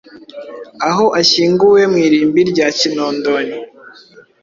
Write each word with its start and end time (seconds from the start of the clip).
aho 0.89 1.05
ashyinguwe 1.19 1.81
mu 1.91 1.97
irimbi 2.05 2.41
rya 2.51 2.67
Kinondoni 2.77 3.57